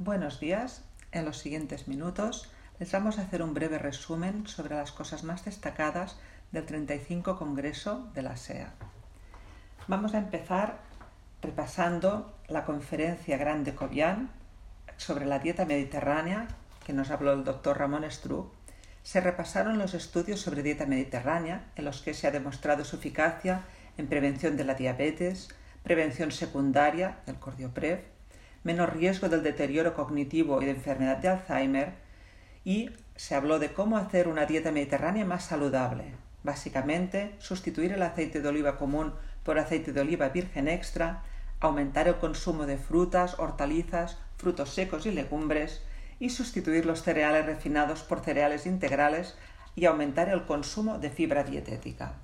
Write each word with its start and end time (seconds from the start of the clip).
Buenos 0.00 0.40
días. 0.40 0.82
En 1.12 1.24
los 1.24 1.38
siguientes 1.38 1.86
minutos 1.86 2.50
les 2.80 2.90
vamos 2.90 3.16
a 3.16 3.22
hacer 3.22 3.44
un 3.44 3.54
breve 3.54 3.78
resumen 3.78 4.44
sobre 4.48 4.74
las 4.74 4.90
cosas 4.90 5.22
más 5.22 5.44
destacadas 5.44 6.16
del 6.50 6.66
35 6.66 7.38
Congreso 7.38 8.10
de 8.12 8.22
la 8.22 8.36
SEA. 8.36 8.72
Vamos 9.86 10.14
a 10.14 10.18
empezar 10.18 10.80
repasando 11.42 12.36
la 12.48 12.64
conferencia 12.64 13.36
Grande 13.36 13.76
Cobian 13.76 14.30
sobre 14.96 15.26
la 15.26 15.38
dieta 15.38 15.64
mediterránea 15.64 16.48
que 16.84 16.92
nos 16.92 17.12
habló 17.12 17.32
el 17.32 17.44
doctor 17.44 17.78
Ramón 17.78 18.04
Struck. 18.10 18.52
Se 19.04 19.20
repasaron 19.20 19.78
los 19.78 19.94
estudios 19.94 20.40
sobre 20.40 20.64
dieta 20.64 20.86
mediterránea 20.86 21.66
en 21.76 21.84
los 21.84 22.02
que 22.02 22.14
se 22.14 22.26
ha 22.26 22.32
demostrado 22.32 22.84
su 22.84 22.96
eficacia 22.96 23.62
en 23.96 24.08
prevención 24.08 24.56
de 24.56 24.64
la 24.64 24.74
diabetes, 24.74 25.50
prevención 25.84 26.32
secundaria 26.32 27.18
del 27.26 27.36
cordioprev, 27.36 28.13
menos 28.64 28.92
riesgo 28.92 29.28
del 29.28 29.42
deterioro 29.42 29.94
cognitivo 29.94 30.60
y 30.60 30.64
de 30.64 30.72
enfermedad 30.72 31.18
de 31.18 31.28
Alzheimer 31.28 31.92
y 32.64 32.90
se 33.14 33.34
habló 33.34 33.58
de 33.58 33.72
cómo 33.72 33.96
hacer 33.96 34.26
una 34.26 34.46
dieta 34.46 34.72
mediterránea 34.72 35.24
más 35.24 35.44
saludable. 35.44 36.14
Básicamente, 36.42 37.34
sustituir 37.38 37.92
el 37.92 38.02
aceite 38.02 38.40
de 38.40 38.48
oliva 38.48 38.76
común 38.76 39.14
por 39.44 39.58
aceite 39.58 39.92
de 39.92 40.00
oliva 40.00 40.30
virgen 40.30 40.68
extra, 40.68 41.22
aumentar 41.60 42.08
el 42.08 42.16
consumo 42.16 42.66
de 42.66 42.78
frutas, 42.78 43.38
hortalizas, 43.38 44.18
frutos 44.36 44.70
secos 44.70 45.06
y 45.06 45.10
legumbres 45.10 45.82
y 46.18 46.30
sustituir 46.30 46.86
los 46.86 47.02
cereales 47.02 47.46
refinados 47.46 48.02
por 48.02 48.20
cereales 48.20 48.66
integrales 48.66 49.36
y 49.76 49.84
aumentar 49.86 50.28
el 50.28 50.44
consumo 50.46 50.98
de 50.98 51.10
fibra 51.10 51.44
dietética. 51.44 52.14